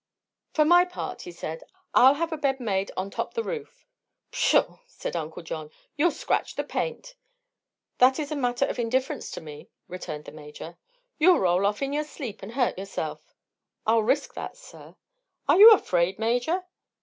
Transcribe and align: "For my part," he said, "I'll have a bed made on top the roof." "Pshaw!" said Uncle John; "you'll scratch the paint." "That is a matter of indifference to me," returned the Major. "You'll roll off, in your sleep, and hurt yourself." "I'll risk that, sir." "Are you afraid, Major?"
"For 0.53 0.65
my 0.65 0.83
part," 0.83 1.21
he 1.21 1.31
said, 1.31 1.63
"I'll 1.93 2.15
have 2.15 2.33
a 2.33 2.37
bed 2.37 2.59
made 2.59 2.89
on 2.97 3.11
top 3.11 3.35
the 3.35 3.43
roof." 3.43 3.85
"Pshaw!" 4.31 4.79
said 4.87 5.15
Uncle 5.15 5.43
John; 5.43 5.69
"you'll 5.95 6.09
scratch 6.09 6.55
the 6.55 6.63
paint." 6.63 7.13
"That 7.99 8.17
is 8.17 8.31
a 8.31 8.35
matter 8.35 8.65
of 8.65 8.79
indifference 8.79 9.29
to 9.29 9.41
me," 9.41 9.69
returned 9.87 10.25
the 10.25 10.31
Major. 10.31 10.75
"You'll 11.19 11.39
roll 11.39 11.67
off, 11.67 11.83
in 11.83 11.93
your 11.93 12.03
sleep, 12.03 12.41
and 12.41 12.53
hurt 12.53 12.79
yourself." 12.79 13.35
"I'll 13.85 14.01
risk 14.01 14.33
that, 14.33 14.57
sir." 14.57 14.95
"Are 15.47 15.59
you 15.59 15.71
afraid, 15.71 16.17
Major?" 16.17 16.63